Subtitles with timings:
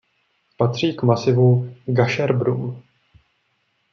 [0.57, 2.83] Patří k masivu Gašerbrum.